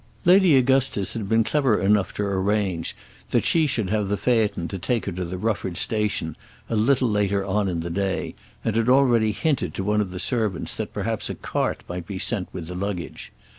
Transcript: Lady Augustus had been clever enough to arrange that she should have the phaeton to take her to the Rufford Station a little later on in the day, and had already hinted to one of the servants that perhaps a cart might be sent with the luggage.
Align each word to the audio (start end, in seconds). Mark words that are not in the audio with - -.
Lady 0.25 0.57
Augustus 0.57 1.13
had 1.13 1.29
been 1.29 1.43
clever 1.43 1.77
enough 1.79 2.11
to 2.11 2.23
arrange 2.23 2.95
that 3.29 3.45
she 3.45 3.67
should 3.67 3.91
have 3.91 4.07
the 4.07 4.17
phaeton 4.17 4.67
to 4.67 4.79
take 4.79 5.05
her 5.05 5.11
to 5.11 5.23
the 5.23 5.37
Rufford 5.37 5.77
Station 5.77 6.35
a 6.71 6.75
little 6.75 7.07
later 7.07 7.45
on 7.45 7.67
in 7.67 7.81
the 7.81 7.91
day, 7.91 8.33
and 8.65 8.75
had 8.75 8.89
already 8.89 9.31
hinted 9.31 9.75
to 9.75 9.83
one 9.83 10.01
of 10.01 10.09
the 10.09 10.19
servants 10.19 10.73
that 10.75 10.91
perhaps 10.91 11.29
a 11.29 11.35
cart 11.35 11.83
might 11.87 12.07
be 12.07 12.17
sent 12.17 12.47
with 12.51 12.65
the 12.65 12.73
luggage. 12.73 13.31